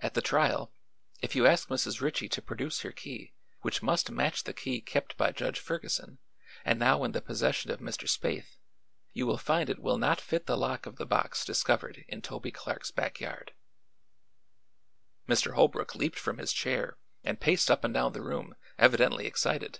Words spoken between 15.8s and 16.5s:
leaped from